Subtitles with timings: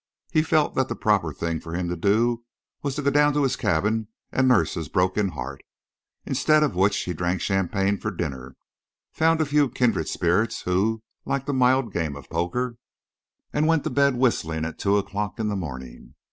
[0.31, 2.43] He felt that the proper thing for him to do
[2.81, 5.61] was to go down to his cabin and nurse his broken heart;
[6.25, 8.55] instead of which he drank champagne for dinner,
[9.11, 12.77] found a few kindred spirits who liked a mild game of poker,
[13.53, 16.15] and went to bed whistling at two o'clock in the morning.